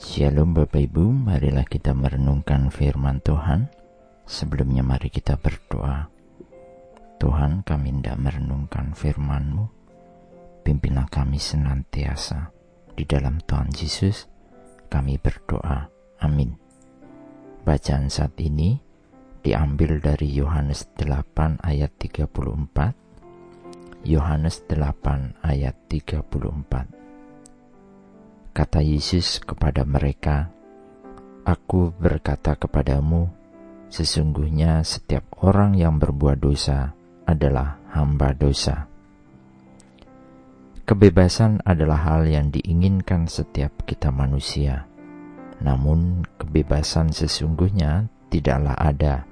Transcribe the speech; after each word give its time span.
Shalom 0.00 0.56
Bapak 0.56 0.80
Ibu, 0.80 1.12
marilah 1.12 1.68
kita 1.68 1.92
merenungkan 1.92 2.72
firman 2.72 3.20
Tuhan. 3.20 3.68
Sebelumnya 4.24 4.80
mari 4.80 5.12
kita 5.12 5.36
berdoa. 5.36 6.08
Tuhan 7.20 7.60
kami 7.60 8.00
hendak 8.00 8.16
merenungkan 8.16 8.96
firman-Mu. 8.96 9.68
Pimpinlah 10.64 11.04
kami 11.12 11.36
senantiasa. 11.36 12.48
Di 12.96 13.04
dalam 13.04 13.44
Tuhan 13.44 13.68
Yesus 13.76 14.24
kami 14.88 15.20
berdoa. 15.20 15.84
Amin. 16.24 16.56
Bacaan 17.68 18.08
saat 18.08 18.32
ini 18.40 18.80
diambil 19.44 20.00
dari 20.00 20.32
Yohanes 20.32 20.88
8 20.96 21.60
ayat 21.60 21.92
34. 22.00 24.08
Yohanes 24.08 24.64
8 24.70 25.44
ayat 25.44 25.76
34 25.90 27.01
Kata 28.52 28.84
Yesus 28.84 29.40
kepada 29.40 29.80
mereka, 29.88 30.52
Aku 31.48 31.88
berkata 31.96 32.52
kepadamu, 32.52 33.32
sesungguhnya 33.88 34.84
setiap 34.84 35.24
orang 35.40 35.72
yang 35.72 35.96
berbuat 35.96 36.36
dosa 36.36 36.92
adalah 37.24 37.80
hamba 37.96 38.36
dosa. 38.36 38.92
Kebebasan 40.84 41.64
adalah 41.64 42.04
hal 42.04 42.28
yang 42.28 42.52
diinginkan 42.52 43.24
setiap 43.24 43.88
kita 43.88 44.12
manusia. 44.12 44.84
Namun, 45.64 46.20
kebebasan 46.36 47.08
sesungguhnya 47.08 48.12
tidaklah 48.28 48.76
ada, 48.76 49.24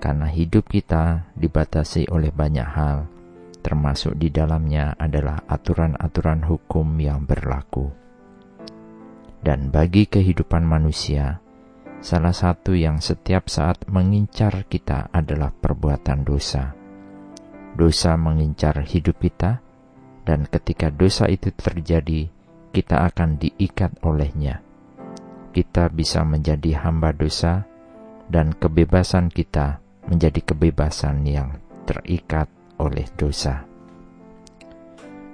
karena 0.00 0.24
hidup 0.24 0.72
kita 0.72 1.28
dibatasi 1.36 2.08
oleh 2.08 2.32
banyak 2.32 2.64
hal, 2.64 3.12
termasuk 3.60 4.16
di 4.16 4.32
dalamnya 4.32 4.96
adalah 4.96 5.44
aturan-aturan 5.44 6.48
hukum 6.48 6.96
yang 6.96 7.28
berlaku 7.28 8.07
dan 9.48 9.72
bagi 9.72 10.04
kehidupan 10.04 10.60
manusia, 10.60 11.40
salah 12.04 12.36
satu 12.36 12.76
yang 12.76 13.00
setiap 13.00 13.48
saat 13.48 13.80
mengincar 13.88 14.68
kita 14.68 15.08
adalah 15.08 15.56
perbuatan 15.56 16.20
dosa. 16.20 16.76
Dosa 17.72 18.12
mengincar 18.20 18.76
hidup 18.84 19.16
kita, 19.16 19.64
dan 20.28 20.44
ketika 20.44 20.92
dosa 20.92 21.32
itu 21.32 21.48
terjadi, 21.56 22.28
kita 22.76 23.08
akan 23.08 23.40
diikat 23.40 23.96
olehnya. 24.04 24.60
Kita 25.56 25.88
bisa 25.88 26.28
menjadi 26.28 26.84
hamba 26.84 27.16
dosa, 27.16 27.64
dan 28.28 28.52
kebebasan 28.52 29.32
kita 29.32 29.80
menjadi 30.12 30.44
kebebasan 30.44 31.24
yang 31.24 31.56
terikat 31.88 32.52
oleh 32.76 33.08
dosa. 33.16 33.67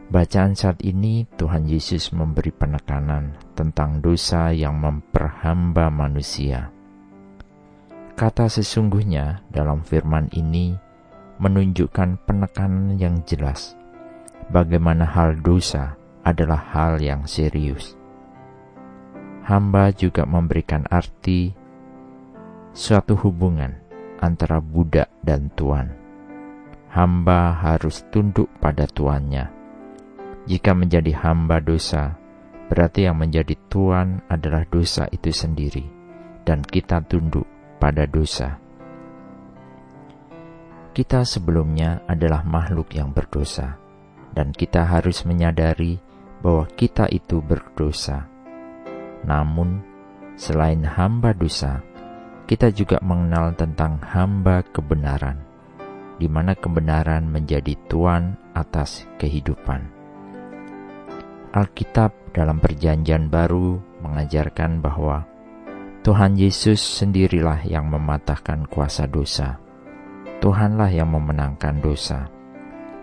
Bacaan 0.05 0.53
saat 0.53 0.85
ini 0.85 1.25
Tuhan 1.41 1.65
Yesus 1.65 2.13
memberi 2.13 2.53
penekanan 2.53 3.41
tentang 3.57 4.05
dosa 4.05 4.53
yang 4.53 4.77
memperhamba 4.77 5.89
manusia. 5.89 6.69
Kata 8.13 8.53
sesungguhnya 8.53 9.41
dalam 9.49 9.81
firman 9.81 10.29
ini 10.37 10.77
menunjukkan 11.41 12.21
penekanan 12.29 13.01
yang 13.01 13.25
jelas 13.25 13.81
bagaimana 14.53 15.09
hal 15.09 15.41
dosa 15.41 15.97
adalah 16.21 16.61
hal 16.77 17.01
yang 17.01 17.25
serius. 17.25 17.97
Hamba 19.49 19.89
juga 19.89 20.29
memberikan 20.29 20.85
arti 20.93 21.57
suatu 22.77 23.17
hubungan 23.25 23.73
antara 24.21 24.61
budak 24.61 25.09
dan 25.25 25.49
tuan. 25.57 25.97
Hamba 26.93 27.57
harus 27.57 28.05
tunduk 28.13 28.53
pada 28.61 28.85
tuannya 28.85 29.64
jika 30.45 30.77
menjadi 30.77 31.13
hamba 31.25 31.61
dosa, 31.65 32.21
berarti 32.69 33.09
yang 33.09 33.17
menjadi 33.17 33.57
tuan 33.73 34.21
adalah 34.29 34.69
dosa 34.69 35.09
itu 35.09 35.33
sendiri, 35.33 35.85
dan 36.45 36.61
kita 36.61 37.01
tunduk 37.05 37.49
pada 37.81 38.05
dosa. 38.05 38.61
Kita 40.95 41.27
sebelumnya 41.27 42.05
adalah 42.07 42.45
makhluk 42.45 42.93
yang 42.95 43.11
berdosa, 43.11 43.81
dan 44.37 44.53
kita 44.53 44.85
harus 44.85 45.25
menyadari 45.27 45.99
bahwa 46.45 46.69
kita 46.77 47.09
itu 47.09 47.41
berdosa. 47.41 48.29
Namun, 49.25 49.81
selain 50.37 50.85
hamba 50.85 51.33
dosa, 51.33 51.81
kita 52.45 52.69
juga 52.69 53.01
mengenal 53.01 53.57
tentang 53.57 53.97
hamba 54.05 54.61
kebenaran, 54.61 55.41
di 56.21 56.29
mana 56.29 56.53
kebenaran 56.53 57.25
menjadi 57.25 57.73
tuan 57.89 58.37
atas 58.53 59.09
kehidupan. 59.17 59.94
Alkitab 61.55 62.35
dalam 62.35 62.59
Perjanjian 62.59 63.31
Baru 63.31 63.79
mengajarkan 64.03 64.83
bahwa 64.83 65.23
Tuhan 66.03 66.35
Yesus 66.35 66.83
sendirilah 66.83 67.63
yang 67.63 67.87
mematahkan 67.95 68.67
kuasa 68.67 69.07
dosa. 69.07 69.63
Tuhanlah 70.43 70.91
yang 70.91 71.15
memenangkan 71.15 71.79
dosa. 71.79 72.27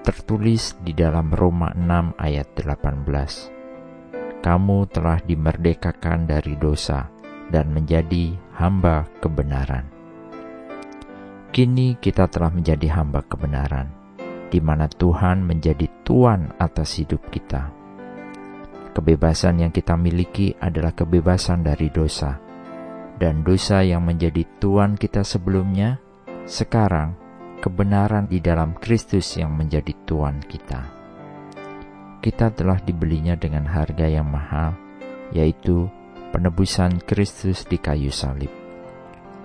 Tertulis 0.03 0.75
di 0.83 0.91
dalam 0.91 1.31
Roma 1.31 1.71
6 1.71 2.19
ayat 2.19 2.51
18. 2.59 4.43
Kamu 4.43 4.77
telah 4.91 5.23
dimerdekakan 5.23 6.27
dari 6.27 6.59
dosa 6.59 7.07
dan 7.55 7.71
menjadi 7.71 8.35
hamba 8.59 9.07
kebenaran. 9.23 9.87
Kini 11.55 11.95
kita 12.03 12.27
telah 12.27 12.51
menjadi 12.51 12.99
hamba 12.99 13.23
kebenaran, 13.23 13.87
di 14.51 14.59
mana 14.59 14.91
Tuhan 14.91 15.39
menjadi 15.39 15.87
Tuhan 16.03 16.59
atas 16.59 16.99
hidup 16.99 17.31
kita 17.31 17.79
Kebebasan 18.91 19.63
yang 19.63 19.71
kita 19.71 19.95
miliki 19.95 20.51
adalah 20.59 20.91
kebebasan 20.91 21.63
dari 21.63 21.87
dosa. 21.87 22.35
Dan 23.15 23.39
dosa 23.39 23.79
yang 23.87 24.03
menjadi 24.03 24.43
tuan 24.59 24.99
kita 24.99 25.23
sebelumnya, 25.23 25.95
sekarang 26.43 27.15
kebenaran 27.63 28.27
di 28.27 28.43
dalam 28.43 28.75
Kristus 28.75 29.39
yang 29.39 29.55
menjadi 29.55 29.95
tuan 30.03 30.43
kita. 30.43 30.91
Kita 32.19 32.51
telah 32.51 32.83
dibelinya 32.83 33.39
dengan 33.39 33.63
harga 33.63 34.11
yang 34.11 34.27
mahal, 34.27 34.75
yaitu 35.31 35.87
penebusan 36.35 36.99
Kristus 37.07 37.63
di 37.63 37.79
kayu 37.79 38.11
salib. 38.11 38.51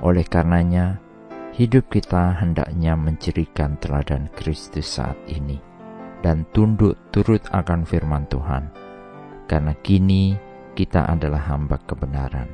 Oleh 0.02 0.26
karenanya, 0.26 0.98
hidup 1.54 1.86
kita 1.86 2.34
hendaknya 2.42 2.98
mencirikan 2.98 3.78
teladan 3.78 4.26
Kristus 4.34 4.90
saat 4.98 5.16
ini 5.30 5.62
dan 6.26 6.42
tunduk 6.50 6.98
turut 7.14 7.44
akan 7.54 7.86
firman 7.86 8.26
Tuhan 8.26 8.85
karena 9.46 9.72
kini 9.80 10.34
kita 10.76 11.08
adalah 11.08 11.40
hamba 11.48 11.80
kebenaran. 11.82 12.50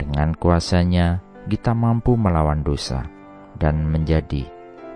Dengan 0.00 0.32
kuasanya, 0.32 1.20
kita 1.44 1.76
mampu 1.76 2.16
melawan 2.16 2.64
dosa 2.64 3.04
dan 3.60 3.84
menjadi 3.84 4.48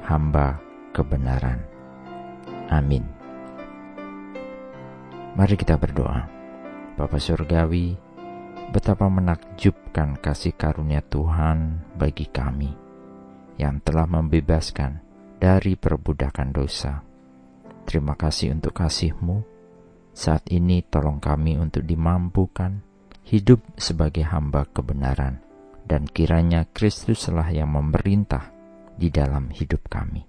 hamba 0.08 0.56
kebenaran. 0.96 1.60
Amin. 2.72 3.04
Mari 5.34 5.54
kita 5.58 5.76
berdoa. 5.76 6.30
Bapa 6.94 7.18
Surgawi, 7.18 7.98
betapa 8.70 9.10
menakjubkan 9.10 10.16
kasih 10.22 10.54
karunia 10.54 11.02
Tuhan 11.02 11.82
bagi 11.98 12.30
kami 12.30 12.70
yang 13.58 13.82
telah 13.82 14.06
membebaskan 14.06 15.02
dari 15.42 15.74
perbudakan 15.74 16.48
dosa. 16.54 17.02
Terima 17.84 18.16
kasih 18.16 18.56
untuk 18.56 18.72
kasih-Mu 18.78 19.53
saat 20.14 20.46
ini 20.48 20.80
tolong 20.86 21.18
kami 21.18 21.58
untuk 21.58 21.82
dimampukan 21.82 22.80
hidup 23.26 23.60
sebagai 23.74 24.22
hamba 24.22 24.64
kebenaran 24.70 25.42
dan 25.84 26.06
kiranya 26.08 26.64
Kristuslah 26.70 27.50
yang 27.50 27.74
memerintah 27.74 28.54
di 28.94 29.10
dalam 29.10 29.50
hidup 29.50 29.90
kami. 29.90 30.22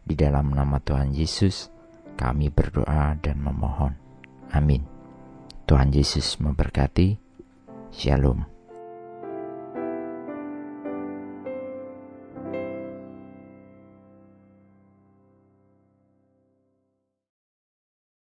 Di 0.00 0.16
dalam 0.16 0.50
nama 0.50 0.80
Tuhan 0.80 1.12
Yesus 1.14 1.68
kami 2.16 2.50
berdoa 2.50 3.14
dan 3.20 3.38
memohon. 3.38 3.94
Amin. 4.50 4.82
Tuhan 5.68 5.94
Yesus 5.94 6.42
memberkati. 6.42 7.14
Shalom. 7.94 8.59